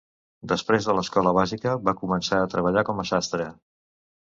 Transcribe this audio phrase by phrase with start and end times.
[0.53, 3.51] Després de l'escola bàsica, va començar a treballar com a sastre.